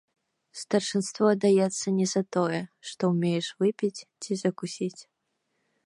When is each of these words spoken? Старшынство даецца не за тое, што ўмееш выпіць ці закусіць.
Старшынство 0.59 1.27
даецца 1.43 1.87
не 1.97 2.07
за 2.13 2.21
тое, 2.37 2.61
што 2.93 3.03
ўмееш 3.13 3.47
выпіць 3.61 4.05
ці 4.21 4.31
закусіць. 4.45 4.97